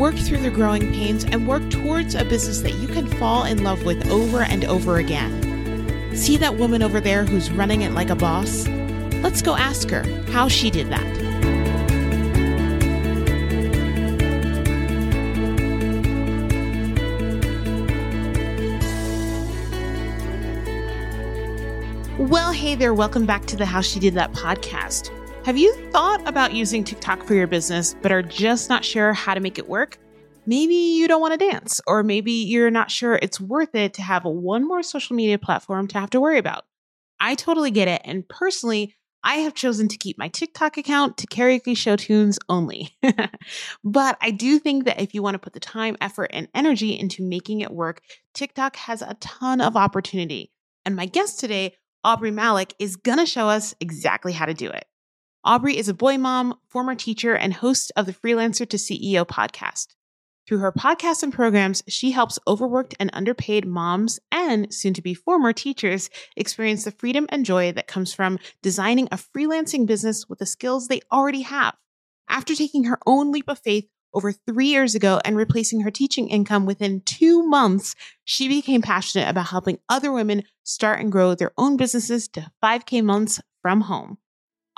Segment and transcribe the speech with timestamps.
[0.00, 3.62] work through the growing pains, and work towards a business that you can fall in
[3.62, 6.16] love with over and over again.
[6.16, 8.66] See that woman over there who's running it like a boss?
[9.20, 11.04] Let's go ask her how she did that.
[22.18, 25.19] Well, hey there, welcome back to the How She Did That podcast.
[25.44, 29.32] Have you thought about using TikTok for your business, but are just not sure how
[29.32, 29.98] to make it work?
[30.44, 34.02] Maybe you don't want to dance, or maybe you're not sure it's worth it to
[34.02, 36.64] have one more social media platform to have to worry about.
[37.18, 38.02] I totally get it.
[38.04, 42.90] And personally, I have chosen to keep my TikTok account to karaoke show tunes only.
[43.84, 46.98] but I do think that if you want to put the time, effort, and energy
[46.98, 48.02] into making it work,
[48.34, 50.52] TikTok has a ton of opportunity.
[50.84, 54.68] And my guest today, Aubrey Malick, is going to show us exactly how to do
[54.68, 54.84] it.
[55.42, 59.94] Aubrey is a boy mom, former teacher, and host of the Freelancer to CEO podcast.
[60.46, 65.14] Through her podcasts and programs, she helps overworked and underpaid moms and soon to be
[65.14, 70.40] former teachers experience the freedom and joy that comes from designing a freelancing business with
[70.40, 71.74] the skills they already have.
[72.28, 76.28] After taking her own leap of faith over three years ago and replacing her teaching
[76.28, 81.52] income within two months, she became passionate about helping other women start and grow their
[81.56, 84.18] own businesses to 5K months from home.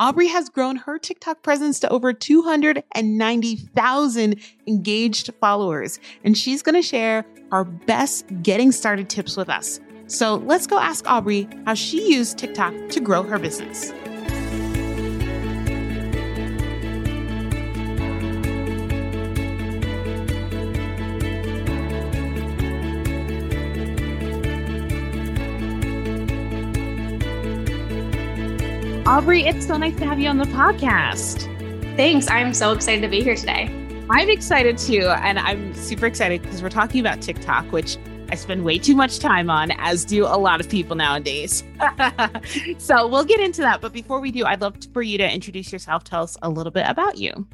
[0.02, 6.82] Aubrey has grown her TikTok presence to over 290,000 engaged followers, and she's going to
[6.82, 9.78] share our best getting started tips with us.
[10.08, 13.92] So let's go ask Aubrey how she used TikTok to grow her business.
[29.12, 31.42] Aubrey, it's so nice to have you on the podcast.
[31.98, 32.30] Thanks.
[32.30, 33.64] I'm so excited to be here today.
[34.08, 35.06] I'm excited too.
[35.06, 37.98] And I'm super excited because we're talking about TikTok, which
[38.30, 41.62] I spend way too much time on, as do a lot of people nowadays.
[42.78, 43.82] so we'll get into that.
[43.82, 46.04] But before we do, I'd love for you to introduce yourself.
[46.04, 47.46] Tell us a little bit about you.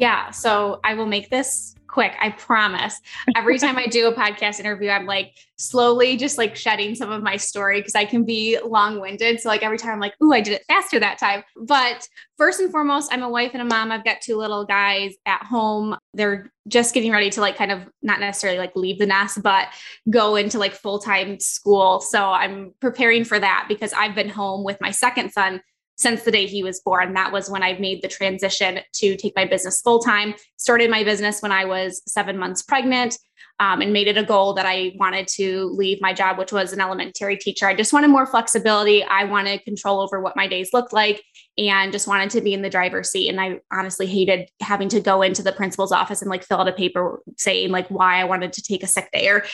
[0.00, 0.32] Yeah.
[0.32, 2.14] So I will make this quick.
[2.20, 3.00] I promise.
[3.36, 7.22] Every time I do a podcast interview, I'm like slowly just like shedding some of
[7.22, 9.40] my story because I can be long winded.
[9.40, 11.42] So, like, every time I'm like, ooh, I did it faster that time.
[11.56, 13.90] But first and foremost, I'm a wife and a mom.
[13.90, 15.96] I've got two little guys at home.
[16.12, 19.68] They're just getting ready to like kind of not necessarily like leave the nest, but
[20.10, 22.00] go into like full time school.
[22.02, 25.62] So, I'm preparing for that because I've been home with my second son
[25.96, 27.14] since the day he was born.
[27.14, 30.34] That was when I made the transition to take my business full time.
[30.56, 33.18] Started my business when I was seven months pregnant
[33.60, 36.72] um, and made it a goal that I wanted to leave my job, which was
[36.72, 37.66] an elementary teacher.
[37.66, 39.02] I just wanted more flexibility.
[39.02, 41.22] I wanted control over what my days looked like
[41.58, 43.30] and just wanted to be in the driver's seat.
[43.30, 46.68] And I honestly hated having to go into the principal's office and like fill out
[46.68, 49.44] a paper saying like why I wanted to take a sick day or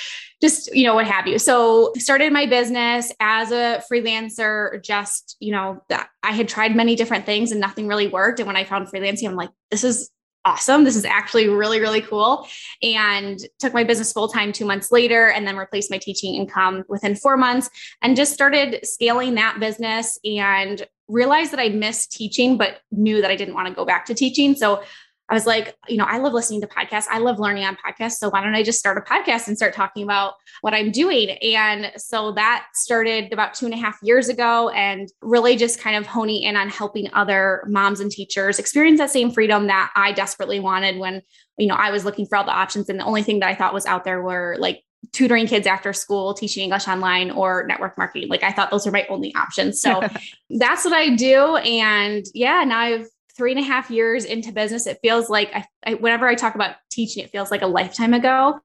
[0.41, 1.39] just, you know, what have you.
[1.39, 5.81] So started my business as a freelancer, just, you know,
[6.25, 8.41] I had tried many different things and nothing really worked.
[8.41, 10.11] And when I found freelancing, I'm like, this is
[10.45, 10.85] awesome.
[10.85, 12.47] This is actually really, really cool.
[12.83, 16.85] And took my business full time two months later and then replaced my teaching income
[16.89, 17.71] within four months
[18.03, 23.31] and just started scaling that business and realized that I missed teaching, but knew that
[23.31, 24.55] I didn't want to go back to teaching.
[24.55, 24.83] So
[25.33, 27.07] I was like, you know, I love listening to podcasts.
[27.11, 28.17] I love learning on podcasts.
[28.17, 31.31] So why don't I just start a podcast and start talking about what I'm doing?
[31.31, 35.97] And so that started about two and a half years ago and really just kind
[35.97, 40.13] of honing in on helping other moms and teachers experience that same freedom that I
[40.13, 41.23] desperately wanted when,
[41.57, 42.91] you know, I was looking for all the options.
[42.91, 45.95] And the only thing that I thought was out there were like tutoring kids after
[45.95, 48.29] school, teaching English online, or network marketing.
[48.29, 49.81] Like I thought those were my only options.
[49.81, 50.03] So
[50.51, 51.57] that's what I do.
[51.57, 53.07] And yeah, now I've
[53.37, 56.55] three and a half years into business, it feels like I, I, whenever I talk
[56.55, 58.61] about teaching, it feels like a lifetime ago.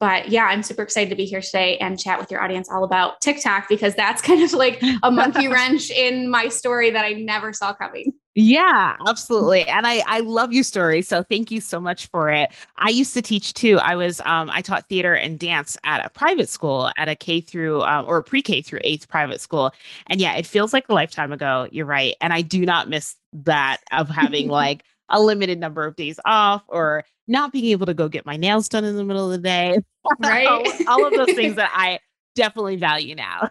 [0.00, 2.84] But yeah, I'm super excited to be here today and chat with your audience all
[2.84, 7.12] about TikTok because that's kind of like a monkey wrench in my story that I
[7.12, 8.12] never saw coming.
[8.36, 9.64] Yeah, absolutely.
[9.68, 11.02] And I I love your story.
[11.02, 12.50] So thank you so much for it.
[12.76, 13.78] I used to teach too.
[13.78, 17.40] I was um I taught theater and dance at a private school at a K
[17.40, 19.72] through um, or pre-K through 8th private school.
[20.08, 21.68] And yeah, it feels like a lifetime ago.
[21.70, 22.16] You're right.
[22.20, 26.64] And I do not miss that of having like a limited number of days off
[26.66, 29.38] or not being able to go get my nails done in the middle of the
[29.48, 29.78] day.
[30.20, 30.46] Right.
[30.46, 31.98] all, all of those things that I
[32.34, 33.48] definitely value now.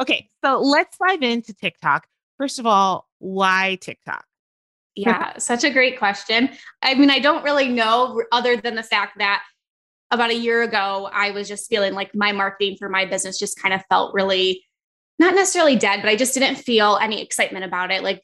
[0.00, 2.08] okay, so let's dive into TikTok.
[2.36, 4.24] First of all, why TikTok?
[4.94, 6.50] Yeah, such a great question.
[6.82, 9.42] I mean, I don't really know other than the fact that
[10.10, 13.60] about a year ago, I was just feeling like my marketing for my business just
[13.60, 14.62] kind of felt really
[15.18, 18.02] not necessarily dead, but I just didn't feel any excitement about it.
[18.02, 18.22] Like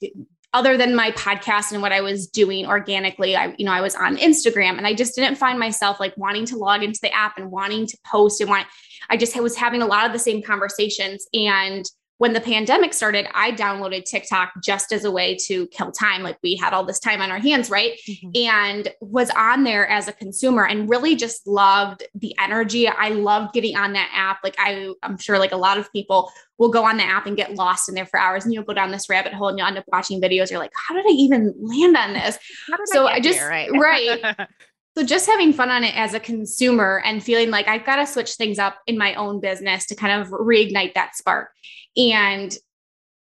[0.52, 3.94] other than my podcast and what I was doing organically, I, you know, I was
[3.94, 7.38] on Instagram and I just didn't find myself like wanting to log into the app
[7.38, 8.66] and wanting to post and want,
[9.08, 11.26] I just was having a lot of the same conversations.
[11.32, 11.84] And
[12.20, 16.22] when the pandemic started, I downloaded TikTok just as a way to kill time.
[16.22, 17.98] Like we had all this time on our hands, right?
[18.06, 18.30] Mm-hmm.
[18.34, 22.86] And was on there as a consumer and really just loved the energy.
[22.86, 24.40] I loved getting on that app.
[24.44, 27.38] Like I, I'm sure like a lot of people will go on the app and
[27.38, 29.66] get lost in there for hours and you'll go down this rabbit hole and you'll
[29.66, 30.50] end up watching videos.
[30.50, 32.38] You're like, how did I even land on this?
[32.84, 33.70] so I, I just, right.
[33.72, 34.46] right.
[35.00, 38.06] So just having fun on it as a consumer and feeling like I've got to
[38.06, 41.48] switch things up in my own business to kind of reignite that spark.
[41.96, 42.54] And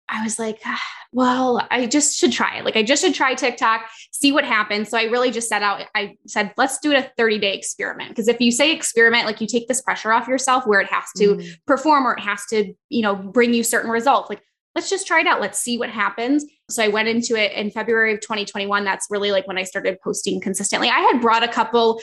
[0.08, 0.82] I was like, ah,
[1.12, 2.64] well, I just should try it.
[2.64, 3.82] Like I just should try TikTok,
[4.12, 4.88] see what happens.
[4.88, 8.08] So I really just set out, I said, let's do it a 30 day experiment.
[8.08, 11.04] Because if you say experiment, like you take this pressure off yourself where it has
[11.18, 11.54] to mm.
[11.66, 14.30] perform or it has to, you know, bring you certain results.
[14.30, 14.40] Like
[14.78, 15.40] let's just try it out.
[15.40, 16.44] Let's see what happens.
[16.70, 18.84] So I went into it in February of 2021.
[18.84, 20.88] That's really like when I started posting consistently.
[20.88, 22.00] I had brought a couple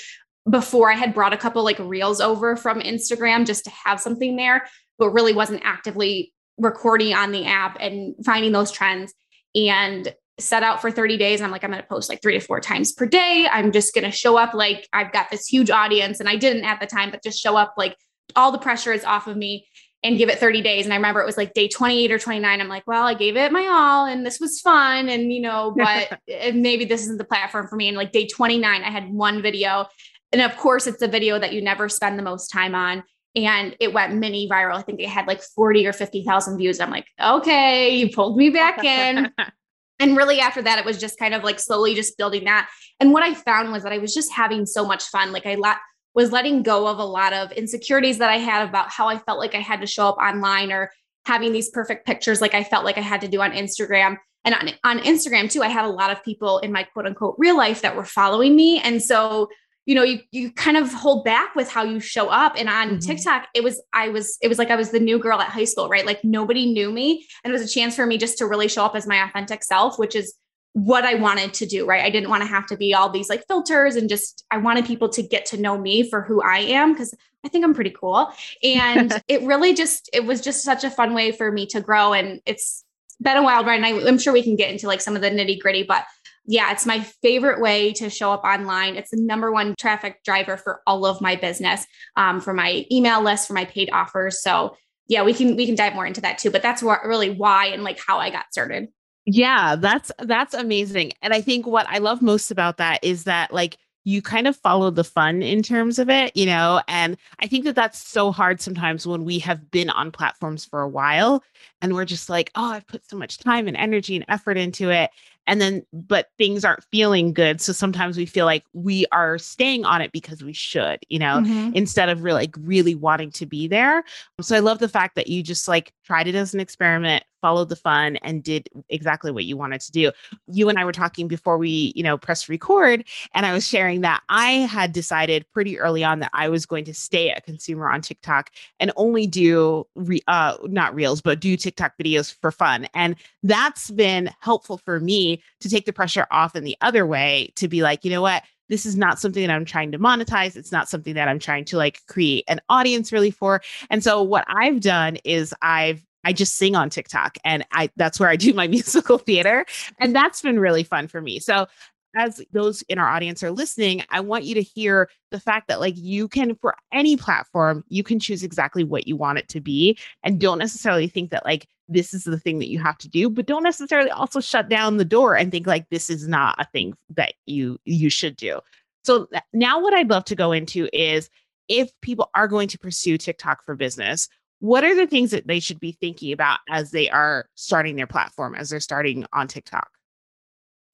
[0.50, 4.36] before I had brought a couple like reels over from Instagram just to have something
[4.36, 4.68] there,
[5.00, 9.13] but really wasn't actively recording on the app and finding those trends
[9.56, 11.39] and set out for 30 days.
[11.39, 13.48] I'm like, I'm going to post like three to four times per day.
[13.50, 16.19] I'm just going to show up like I've got this huge audience.
[16.19, 17.95] And I didn't at the time, but just show up like
[18.36, 19.66] all the pressure is off of me
[20.03, 20.86] and give it 30 days.
[20.86, 22.62] And I remember it was like day 28 or 29.
[22.62, 25.09] I'm like, well, I gave it my all and this was fun.
[25.09, 27.88] And, you know, but eh, maybe this isn't the platform for me.
[27.88, 29.88] And like day 29, I had one video.
[30.31, 33.03] And of course, it's a video that you never spend the most time on.
[33.36, 34.75] And it went mini viral.
[34.75, 36.80] I think it had like 40 or 50,000 views.
[36.80, 39.31] I'm like, okay, you pulled me back in.
[40.00, 42.69] and really after that, it was just kind of like slowly just building that.
[43.00, 45.31] And what I found was that I was just having so much fun.
[45.31, 45.77] Like I let
[46.15, 49.38] was letting go of a lot of insecurities that I had about how I felt
[49.38, 50.91] like I had to show up online or
[51.25, 54.17] having these perfect pictures like I felt like I had to do on Instagram.
[54.45, 57.35] And on, on Instagram too, I had a lot of people in my quote unquote
[57.38, 58.79] real life that were following me.
[58.79, 59.50] And so,
[59.85, 62.53] you know, you you kind of hold back with how you show up.
[62.57, 63.00] And on mm-hmm.
[63.00, 65.65] TikTok, it was I was it was like I was the new girl at high
[65.65, 66.06] school, right?
[66.06, 67.27] Like nobody knew me.
[67.44, 69.63] And it was a chance for me just to really show up as my authentic
[69.63, 70.35] self, which is
[70.75, 72.04] what I wanted to do, right?
[72.04, 74.86] I didn't want to have to be all these like filters and just, I wanted
[74.86, 77.13] people to get to know me for who I am because
[77.45, 78.30] I think I'm pretty cool.
[78.62, 82.12] And it really just, it was just such a fun way for me to grow.
[82.12, 82.83] And it's
[83.22, 83.81] been a wild ride.
[83.81, 86.04] And I, I'm sure we can get into like some of the nitty gritty, but
[86.45, 88.98] yeah, it's my favorite way to show up online.
[88.98, 91.88] It's the number one traffic driver for all of my business,
[92.18, 94.42] um, for my email list, for my paid offers.
[94.42, 94.75] So
[95.07, 96.51] yeah, we can we can dive more into that too.
[96.51, 98.89] But that's what really why and like how I got started.
[99.25, 101.13] Yeah, that's that's amazing.
[101.22, 104.56] And I think what I love most about that is that like you kind of
[104.56, 108.31] follow the fun in terms of it, you know, and I think that that's so
[108.31, 111.44] hard sometimes when we have been on platforms for a while
[111.81, 114.92] and we're just like, "Oh, I've put so much time and energy and effort into
[114.92, 115.10] it."
[115.47, 119.86] And then but things aren't feeling good, so sometimes we feel like we are staying
[119.86, 121.71] on it because we should, you know, mm-hmm.
[121.75, 124.03] instead of really like really wanting to be there.
[124.42, 127.70] So I love the fact that you just like tried it as an experiment, followed
[127.70, 130.12] the fun and did exactly what you wanted to do.
[130.48, 134.01] You and I were talking before we, you know, press record and I was sharing
[134.01, 137.89] that I had decided pretty early on that I was going to stay a consumer
[137.89, 142.88] on TikTok and only do re- uh not reels but do TikTok videos for fun.
[142.93, 147.51] And that's been helpful for me to take the pressure off in the other way
[147.56, 148.44] to be like, you know what?
[148.70, 150.56] this is not something that I'm trying to monetize.
[150.56, 153.62] It's not something that I'm trying to like create an audience really for.
[153.89, 158.20] And so what I've done is I've I just sing on TikTok and I that's
[158.20, 159.65] where I do my musical theater
[160.00, 161.39] and that's been really fun for me.
[161.39, 161.68] So
[162.15, 165.79] as those in our audience are listening, I want you to hear the fact that
[165.79, 169.62] like you can for any platform, you can choose exactly what you want it to
[169.62, 173.10] be and don't necessarily think that like this is the thing that you have to
[173.10, 176.55] do, but don't necessarily also shut down the door and think like this is not
[176.57, 178.60] a thing that you you should do.
[179.03, 181.29] So now what I'd love to go into is
[181.67, 184.27] if people are going to pursue TikTok for business,
[184.60, 188.07] what are the things that they should be thinking about as they are starting their
[188.07, 189.89] platform, as they're starting on TikTok?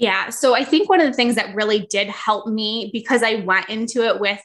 [0.02, 0.30] Yeah.
[0.32, 3.70] So I think one of the things that really did help me because I went
[3.70, 4.42] into it with,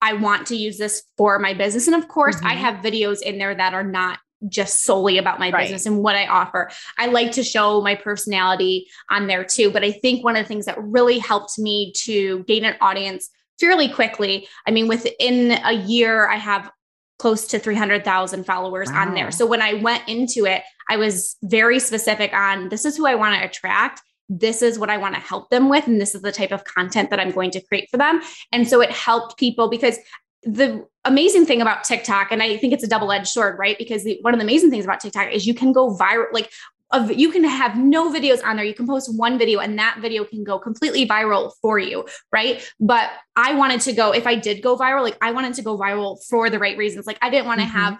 [0.00, 1.86] I want to use this for my business.
[1.86, 2.46] And of course, mm-hmm.
[2.46, 4.18] I have videos in there that are not
[4.48, 5.64] just solely about my right.
[5.64, 6.70] business and what I offer.
[6.98, 9.70] I like to show my personality on there too.
[9.70, 13.28] But I think one of the things that really helped me to gain an audience
[13.60, 16.70] fairly quickly, I mean, within a year, I have
[17.18, 19.02] close to 300,000 followers wow.
[19.02, 19.30] on there.
[19.30, 23.16] So when I went into it, I was very specific on this is who I
[23.16, 24.00] want to attract.
[24.28, 25.86] This is what I want to help them with.
[25.86, 28.20] And this is the type of content that I'm going to create for them.
[28.52, 29.98] And so it helped people because
[30.42, 33.76] the amazing thing about TikTok, and I think it's a double edged sword, right?
[33.78, 36.26] Because the, one of the amazing things about TikTok is you can go viral.
[36.32, 36.50] Like
[36.90, 38.64] of you can have no videos on there.
[38.64, 42.64] You can post one video and that video can go completely viral for you, right?
[42.78, 45.76] But I wanted to go, if I did go viral, like I wanted to go
[45.76, 47.06] viral for the right reasons.
[47.06, 47.76] Like I didn't want to mm-hmm.
[47.76, 47.98] have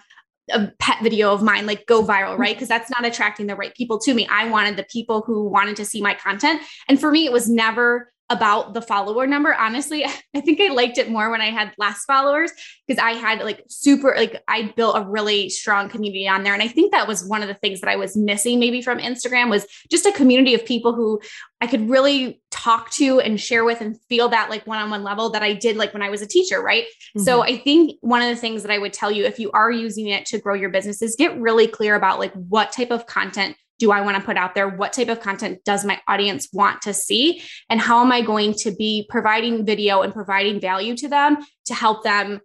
[0.50, 2.40] a pet video of mine like go viral, mm-hmm.
[2.40, 2.54] right?
[2.54, 4.26] Because that's not attracting the right people to me.
[4.30, 6.62] I wanted the people who wanted to see my content.
[6.88, 9.54] And for me, it was never about the follower number.
[9.54, 12.50] Honestly, I think I liked it more when I had less followers
[12.86, 16.54] because I had like super, like I built a really strong community on there.
[16.54, 18.98] And I think that was one of the things that I was missing maybe from
[18.98, 21.20] Instagram was just a community of people who
[21.60, 25.42] I could really talk to and share with and feel that like one-on-one level that
[25.42, 26.84] I did like when I was a teacher, right?
[26.84, 27.20] Mm-hmm.
[27.20, 29.70] So I think one of the things that I would tell you if you are
[29.70, 33.06] using it to grow your business is get really clear about like what type of
[33.06, 34.68] content do I want to put out there?
[34.68, 37.42] What type of content does my audience want to see?
[37.68, 41.74] And how am I going to be providing video and providing value to them to
[41.74, 42.40] help them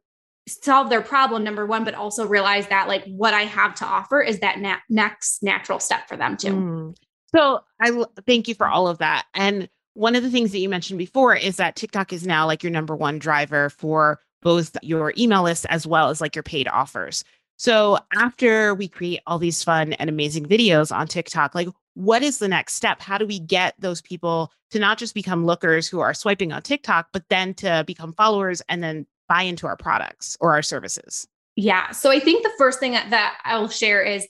[0.48, 4.20] solve their problem number one but also realize that like what i have to offer
[4.20, 6.96] is that na- next natural step for them too mm.
[7.36, 9.70] so i thank you for all of that and
[10.00, 12.72] one of the things that you mentioned before is that tiktok is now like your
[12.72, 17.24] number one driver for both your email list as well as like your paid offers
[17.60, 22.40] so after we create all these fun and amazing videos on TikTok, like what is
[22.40, 23.02] the next step?
[23.02, 26.62] How do we get those people to not just become lookers who are swiping on
[26.62, 31.28] TikTok, but then to become followers and then buy into our products or our services?
[31.58, 31.92] Yeah.
[31.92, 34.26] So I think the first thing that I'll share is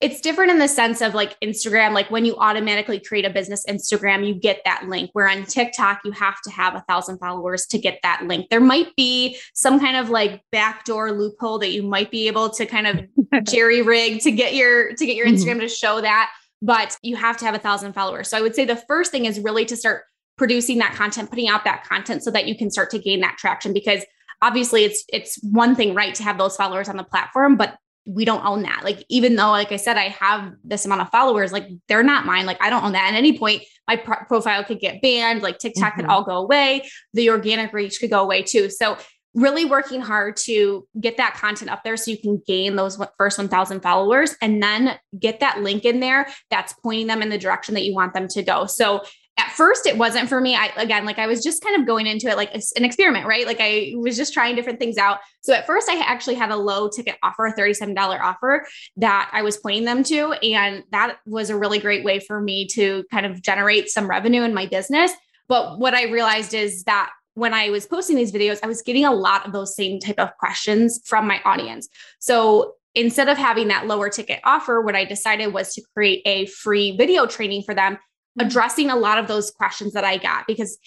[0.00, 3.64] it's different in the sense of like Instagram, like when you automatically create a business
[3.68, 5.10] Instagram, you get that link.
[5.12, 8.48] Where on TikTok, you have to have a thousand followers to get that link.
[8.48, 12.64] There might be some kind of like backdoor loophole that you might be able to
[12.64, 15.36] kind of jerry rig to get your to get your mm-hmm.
[15.36, 15.60] Instagram mm-hmm.
[15.60, 16.30] to show that,
[16.62, 18.28] but you have to have a thousand followers.
[18.28, 20.04] So I would say the first thing is really to start
[20.38, 23.36] producing that content, putting out that content so that you can start to gain that
[23.36, 24.02] traction because
[24.40, 27.76] obviously it's it's one thing right to have those followers on the platform but
[28.14, 28.82] we don't own that.
[28.82, 32.26] Like, even though, like I said, I have this amount of followers, like they're not
[32.26, 32.46] mine.
[32.46, 33.12] Like, I don't own that.
[33.12, 36.00] At any point, my pro- profile could get banned, like TikTok mm-hmm.
[36.00, 36.88] could all go away.
[37.14, 38.68] The organic reach could go away too.
[38.70, 38.98] So,
[39.32, 43.38] really working hard to get that content up there so you can gain those first
[43.38, 47.74] 1000 followers and then get that link in there that's pointing them in the direction
[47.74, 48.66] that you want them to go.
[48.66, 49.02] So
[49.40, 50.54] at first it wasn't for me.
[50.54, 53.46] I again, like I was just kind of going into it like an experiment, right?
[53.46, 55.18] Like I was just trying different things out.
[55.40, 58.66] So at first I actually had a low ticket offer, a $37 offer
[58.96, 60.32] that I was pointing them to.
[60.42, 64.42] And that was a really great way for me to kind of generate some revenue
[64.42, 65.12] in my business.
[65.48, 69.04] But what I realized is that when I was posting these videos, I was getting
[69.04, 71.88] a lot of those same type of questions from my audience.
[72.18, 76.46] So instead of having that lower ticket offer, what I decided was to create a
[76.46, 77.98] free video training for them.
[78.38, 78.46] Mm-hmm.
[78.46, 80.78] addressing a lot of those questions that I got because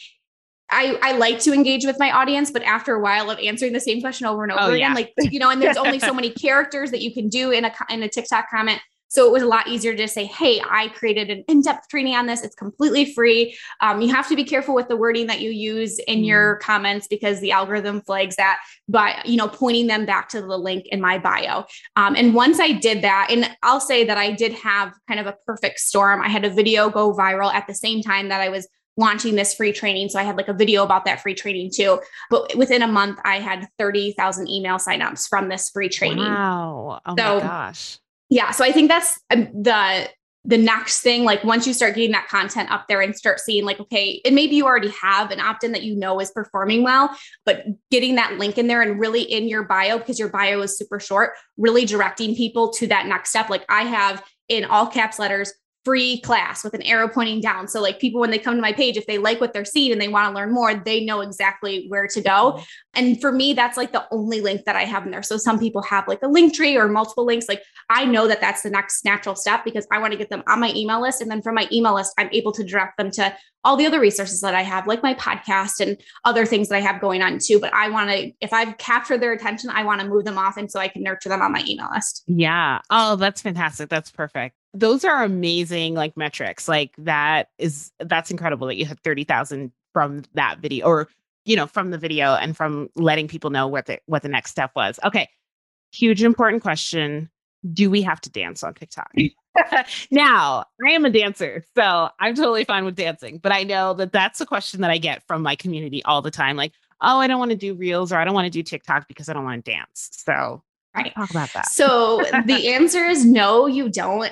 [0.72, 3.82] I, I like to engage with my audience, but after a while of answering the
[3.82, 4.96] same question over and oh, over oh, again, yeah.
[4.96, 7.74] like, you know, and there's only so many characters that you can do in a,
[7.90, 8.80] in a TikTok comment.
[9.14, 12.26] So it was a lot easier to say, Hey, I created an in-depth training on
[12.26, 12.44] this.
[12.44, 13.56] It's completely free.
[13.80, 16.26] Um, you have to be careful with the wording that you use in mm.
[16.26, 18.58] your comments because the algorithm flags that,
[18.90, 21.66] but you know, pointing them back to the link in my bio.
[21.96, 25.28] Um, and once I did that, and I'll say that I did have kind of
[25.28, 26.20] a perfect storm.
[26.20, 28.68] I had a video go viral at the same time that I was
[28.98, 30.10] launching this free training.
[30.10, 32.00] So I had like a video about that free training too.
[32.32, 36.26] But within a month, I had 30,000 email signups from this free training.
[36.26, 37.00] Wow.
[37.06, 38.00] Oh so, my gosh
[38.34, 40.10] yeah so i think that's um, the
[40.46, 43.64] the next thing like once you start getting that content up there and start seeing
[43.64, 47.16] like okay and maybe you already have an opt-in that you know is performing well
[47.46, 50.78] but getting that link in there and really in your bio because your bio is
[50.78, 53.50] super short really directing people to that next step.
[53.50, 55.54] Like i have in all caps letters
[55.86, 57.68] free class with an arrow pointing down.
[57.68, 59.92] So like people when they come to my page, if they like what they're seeing
[59.92, 62.30] and they want to learn more, they know exactly where to go.
[62.30, 62.64] Mm-hmm.
[62.96, 65.24] And for me, that's like the only link that I have in there.
[65.24, 67.50] So some people have like a link tree or multiple links.
[67.50, 70.44] Like I know that that's the next natural step because I want to get them
[70.48, 71.22] on my email list.
[71.22, 73.36] And then from my email list, I'm able to direct them to
[73.66, 76.82] all the other resources that I have, like my podcast and other things that I
[76.82, 77.60] have going on too.
[77.60, 80.58] But I want to, if I've captured their attention, I want to move them off
[80.58, 82.24] and so I can nurture them on my email list.
[82.28, 82.80] Yeah.
[82.90, 83.90] Oh, that's fantastic.
[83.90, 89.00] That's perfect those are amazing like metrics like that is that's incredible that you had
[89.02, 91.08] 30,000 from that video or
[91.46, 94.52] you know from the video and from letting people know what the what the next
[94.52, 95.30] step was okay
[95.92, 97.30] huge important question
[97.72, 99.12] do we have to dance on TikTok
[100.12, 104.12] now I am a dancer so I'm totally fine with dancing but I know that
[104.12, 107.28] that's a question that I get from my community all the time like oh I
[107.28, 109.44] don't want to do reels or I don't want to do TikTok because I don't
[109.44, 110.64] want to dance so
[110.96, 111.14] Right.
[111.16, 111.72] Talk about that.
[111.72, 114.32] So the answer is no, you don't.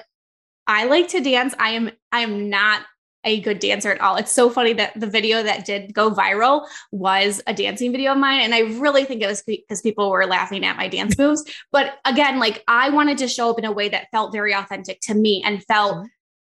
[0.67, 1.53] I like to dance.
[1.59, 2.81] I am I am not
[3.23, 4.15] a good dancer at all.
[4.15, 8.17] It's so funny that the video that did go viral was a dancing video of
[8.17, 8.41] mine.
[8.41, 11.43] And I really think it was because people were laughing at my dance moves.
[11.71, 14.99] But again, like I wanted to show up in a way that felt very authentic
[15.01, 16.05] to me and felt mm-hmm.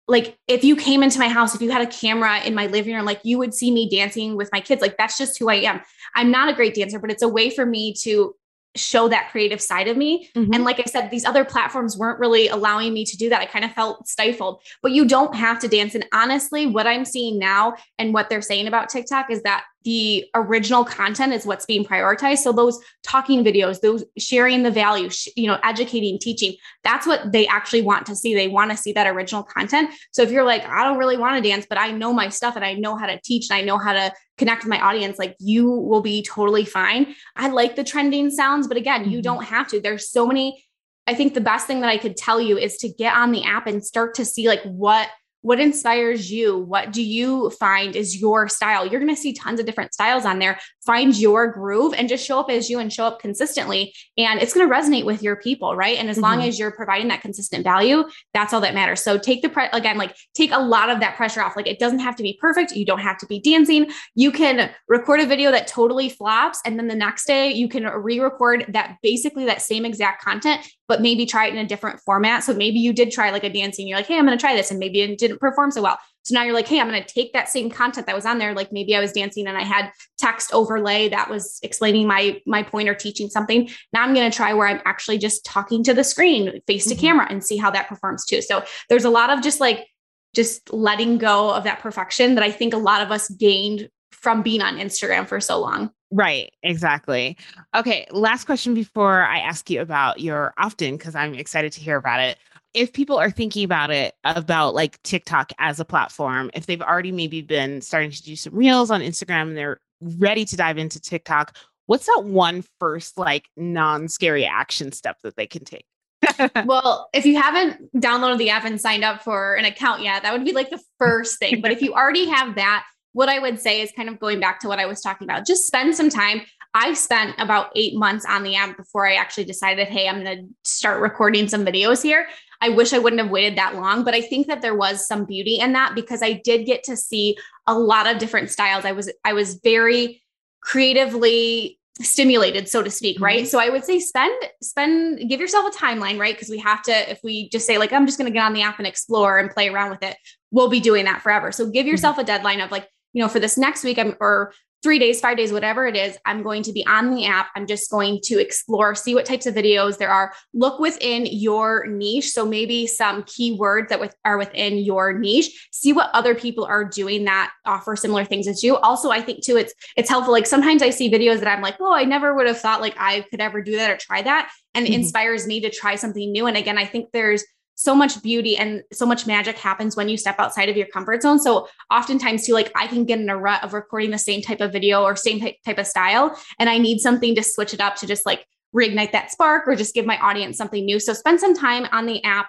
[0.08, 2.94] like if you came into my house, if you had a camera in my living
[2.94, 4.82] room, like you would see me dancing with my kids.
[4.82, 5.80] Like that's just who I am.
[6.16, 8.34] I'm not a great dancer, but it's a way for me to
[8.76, 10.30] show that creative side of me.
[10.34, 10.54] Mm-hmm.
[10.54, 13.40] And like I said, these other platforms weren't really allowing me to do that.
[13.40, 15.94] I kind of felt stifled, but you don't have to dance.
[15.94, 20.24] And honestly, what I'm seeing now and what they're saying about TikTok is that the
[20.34, 22.38] original content is what's being prioritized.
[22.38, 27.30] So those talking videos, those sharing the value, sh- you know, educating, teaching, that's what
[27.30, 28.34] they actually want to see.
[28.34, 29.94] They want to see that original content.
[30.10, 32.56] So if you're like, I don't really want to dance, but I know my stuff
[32.56, 35.20] and I know how to teach and I know how to connect with my audience,
[35.20, 37.14] like you will be totally fine.
[37.36, 39.20] I like the trending sounds, but again, you mm-hmm.
[39.20, 39.80] don't have to.
[39.80, 40.64] There's so many
[41.08, 43.44] I think the best thing that I could tell you is to get on the
[43.44, 45.08] app and start to see like what
[45.46, 46.58] what inspires you?
[46.58, 48.84] What do you find is your style?
[48.84, 50.58] You're going to see tons of different styles on there.
[50.86, 53.92] Find your groove and just show up as you and show up consistently.
[54.16, 55.98] And it's going to resonate with your people, right?
[55.98, 56.22] And as mm-hmm.
[56.22, 59.02] long as you're providing that consistent value, that's all that matters.
[59.02, 61.56] So take the, pre- again, like take a lot of that pressure off.
[61.56, 62.72] Like it doesn't have to be perfect.
[62.72, 63.90] You don't have to be dancing.
[64.14, 66.60] You can record a video that totally flops.
[66.64, 70.66] And then the next day you can re record that basically that same exact content
[70.88, 72.44] but maybe try it in a different format.
[72.44, 74.54] So maybe you did try like a dancing, you're like, hey, I'm going to try
[74.54, 74.70] this.
[74.70, 75.98] And maybe it didn't perform so well.
[76.26, 78.38] So now you're like, hey, I'm going to take that same content that was on
[78.38, 78.52] there.
[78.52, 82.64] Like maybe I was dancing and I had text overlay that was explaining my my
[82.64, 83.70] point or teaching something.
[83.92, 86.94] Now I'm going to try where I'm actually just talking to the screen, face to
[86.94, 87.00] mm-hmm.
[87.00, 88.42] camera, and see how that performs too.
[88.42, 89.86] So there's a lot of just like
[90.34, 94.42] just letting go of that perfection that I think a lot of us gained from
[94.42, 95.90] being on Instagram for so long.
[96.10, 97.36] Right, exactly.
[97.74, 101.96] Okay, last question before I ask you about your opt-in because I'm excited to hear
[101.96, 102.38] about it.
[102.76, 107.10] If people are thinking about it about like TikTok as a platform, if they've already
[107.10, 111.00] maybe been starting to do some reels on Instagram and they're ready to dive into
[111.00, 115.86] TikTok, what's that one first like non-scary action step that they can take?
[116.66, 120.34] well, if you haven't downloaded the app and signed up for an account yet, that
[120.34, 121.62] would be like the first thing.
[121.62, 122.84] But if you already have that,
[123.16, 125.46] what I would say is kind of going back to what I was talking about.
[125.46, 126.42] Just spend some time.
[126.76, 130.36] I spent about eight months on the app before I actually decided, hey, I'm going
[130.36, 132.28] to start recording some videos here.
[132.60, 135.24] I wish I wouldn't have waited that long, but I think that there was some
[135.24, 138.84] beauty in that because I did get to see a lot of different styles.
[138.84, 140.22] I was I was very
[140.60, 143.46] creatively stimulated so to speak right mm-hmm.
[143.46, 146.92] so i would say spend spend give yourself a timeline right because we have to
[147.10, 149.38] if we just say like i'm just going to get on the app and explore
[149.38, 150.14] and play around with it
[150.50, 151.92] we'll be doing that forever so give mm-hmm.
[151.92, 152.24] yourself mm-hmm.
[152.24, 152.86] a deadline of like
[153.16, 154.52] you know, for this next week, I'm or
[154.86, 157.48] three days, five days, whatever it is, I'm going to be on the app.
[157.56, 160.32] I'm just going to explore, see what types of videos there are.
[160.54, 162.30] Look within your niche.
[162.30, 165.68] So maybe some keywords that with, are within your niche.
[165.72, 168.76] See what other people are doing that offer similar things as you.
[168.76, 170.32] Also, I think too, it's it's helpful.
[170.32, 172.94] Like sometimes I see videos that I'm like, oh, I never would have thought like
[172.96, 174.94] I could ever do that or try that, and mm-hmm.
[174.94, 176.46] inspires me to try something new.
[176.46, 177.44] And again, I think there's
[177.76, 181.22] so much beauty and so much magic happens when you step outside of your comfort
[181.22, 181.38] zone.
[181.38, 184.62] So oftentimes too, like I can get in a rut of recording the same type
[184.62, 186.36] of video or same type of style.
[186.58, 189.76] And I need something to switch it up to just like reignite that spark or
[189.76, 190.98] just give my audience something new.
[190.98, 192.48] So spend some time on the app,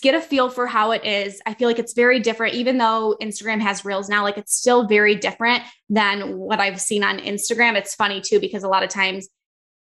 [0.00, 1.40] get a feel for how it is.
[1.44, 4.88] I feel like it's very different, even though Instagram has reels now, like it's still
[4.88, 7.74] very different than what I've seen on Instagram.
[7.74, 9.28] It's funny too, because a lot of times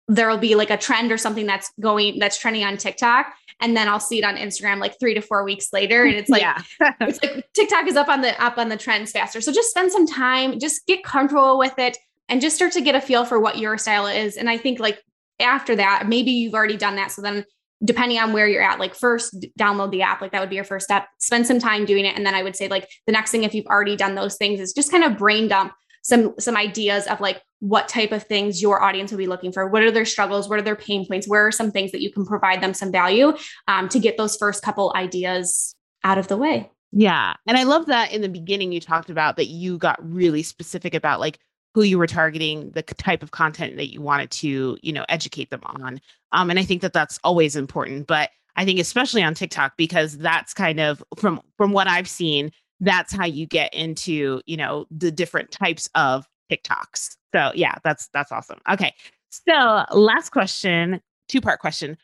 [0.08, 3.88] there'll be like a trend or something that's going that's trending on TikTok and then
[3.88, 6.62] I'll see it on Instagram like 3 to 4 weeks later and it's like yeah.
[7.02, 9.42] it's like TikTok is up on the up on the trends faster.
[9.42, 11.98] So just spend some time, just get comfortable with it
[12.30, 14.80] and just start to get a feel for what your style is and I think
[14.80, 15.02] like
[15.40, 17.46] after that maybe you've already done that so then
[17.84, 20.64] depending on where you're at like first download the app like that would be your
[20.64, 23.30] first step spend some time doing it and then i would say like the next
[23.30, 25.74] thing if you've already done those things is just kind of brain dump
[26.08, 29.68] some some ideas of like what type of things your audience will be looking for.
[29.68, 30.48] What are their struggles?
[30.48, 31.28] What are their pain points?
[31.28, 33.34] Where are some things that you can provide them some value
[33.68, 36.72] um, to get those first couple ideas out of the way?
[36.94, 37.34] Yeah.
[37.46, 40.94] And i love that in the beginning you talked about that you got really specific
[40.94, 41.40] about like
[41.74, 45.50] who you were targeting the type of content that you wanted to you know educate
[45.50, 46.00] them on.
[46.32, 50.18] Um, and i think that that's always important but i think especially on tiktok because
[50.18, 54.86] that's kind of from from what i've seen that's how you get into you know
[54.92, 58.94] the different types of tiktoks so yeah that's that's awesome okay
[59.30, 61.98] so last question two part question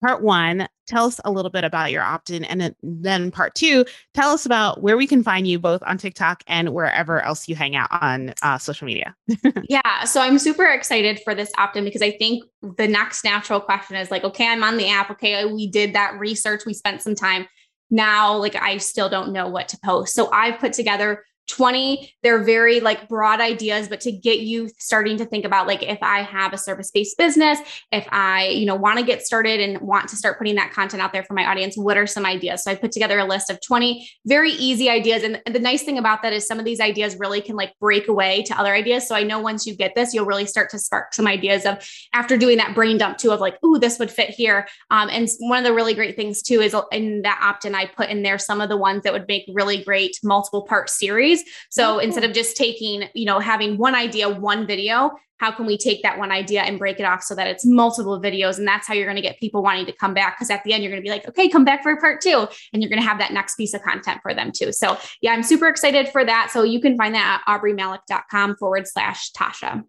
[0.00, 2.44] part one, tell us a little bit about your opt in.
[2.44, 6.42] And then part two, tell us about where we can find you both on TikTok
[6.46, 9.14] and wherever else you hang out on uh, social media.
[9.68, 10.04] yeah.
[10.04, 12.44] So I'm super excited for this opt in because I think
[12.76, 15.10] the next natural question is like, okay, I'm on the app.
[15.10, 17.46] Okay, we did that research, we spent some time.
[17.90, 20.14] Now, like, I still don't know what to post.
[20.14, 25.16] So I've put together 20 they're very like broad ideas but to get you starting
[25.16, 27.58] to think about like if i have a service based business
[27.90, 31.02] if i you know want to get started and want to start putting that content
[31.02, 32.64] out there for my audience what are some ideas?
[32.64, 35.98] So i put together a list of 20 very easy ideas and the nice thing
[35.98, 39.08] about that is some of these ideas really can like break away to other ideas.
[39.08, 41.78] So i know once you get this you'll really start to spark some ideas of
[42.12, 44.66] after doing that brain dump too of like ooh this would fit here.
[44.90, 48.08] Um, and one of the really great things too is in that opt-in i put
[48.08, 51.37] in there some of the ones that would make really great multiple part series
[51.70, 55.66] so oh, instead of just taking, you know, having one idea, one video, how can
[55.66, 58.58] we take that one idea and break it off so that it's multiple videos?
[58.58, 60.38] And that's how you're going to get people wanting to come back.
[60.38, 62.46] Cause at the end, you're going to be like, okay, come back for part two.
[62.72, 64.72] And you're going to have that next piece of content for them too.
[64.72, 66.50] So yeah, I'm super excited for that.
[66.52, 69.84] So you can find that at aubreymalick.com forward slash Tasha.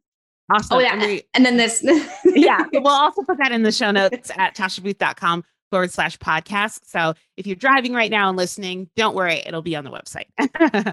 [0.52, 0.78] Awesome.
[0.78, 0.94] Oh, yeah.
[0.94, 1.84] And, we, and then this.
[2.26, 2.66] yeah.
[2.74, 6.82] We'll also put that in the show notes at tashabooth.com forward slash podcast.
[6.86, 10.28] So if you're driving right now and listening, don't worry, it'll be on the website.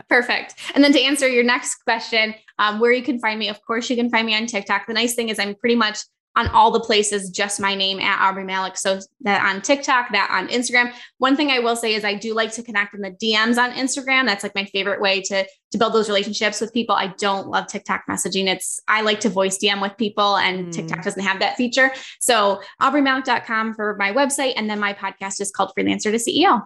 [0.09, 0.55] Perfect.
[0.75, 3.91] And then to answer your next question, um, where you can find me, of course,
[3.91, 4.87] you can find me on TikTok.
[4.87, 5.99] The nice thing is I'm pretty much
[6.37, 8.77] on all the places, just my name at Aubrey Malick.
[8.77, 10.93] So that on TikTok, that on Instagram.
[11.19, 13.73] One thing I will say is I do like to connect in the DMs on
[13.73, 14.27] Instagram.
[14.27, 16.95] That's like my favorite way to to build those relationships with people.
[16.95, 18.47] I don't love TikTok messaging.
[18.47, 20.73] It's I like to voice DM with people, and mm.
[20.73, 21.91] TikTok doesn't have that feature.
[22.21, 26.63] So aubreymalick.com for my website, and then my podcast is called Freelancer to CEO.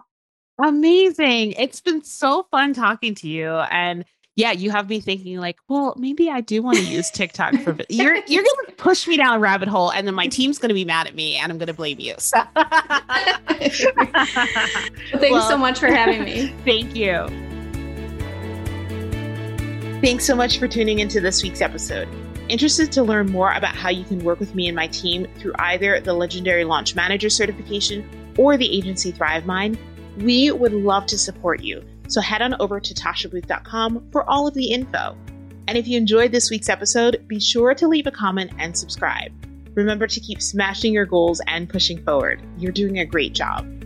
[0.63, 1.53] Amazing.
[1.53, 4.05] It's been so fun talking to you and
[4.37, 7.77] yeah, you have me thinking like, well, maybe I do want to use TikTok for
[7.89, 10.85] you're you're gonna push me down a rabbit hole, and then my team's gonna be
[10.85, 12.15] mad at me, and I'm gonna blame you.
[12.19, 12.41] So.
[13.61, 13.85] Thanks
[15.21, 16.55] well, so much for having me.
[16.65, 17.27] Thank you.
[20.01, 22.09] Thanks so much for tuning into this week's episode.
[22.49, 25.53] Interested to learn more about how you can work with me and my team through
[25.59, 29.79] either the Legendary Launch Manager certification or the agency Thrive Mind?
[30.19, 31.85] We would love to support you.
[32.11, 35.17] So head on over to tashabooth.com for all of the info.
[35.69, 39.33] And if you enjoyed this week's episode, be sure to leave a comment and subscribe.
[39.77, 42.43] Remember to keep smashing your goals and pushing forward.
[42.59, 43.80] You're doing a great job.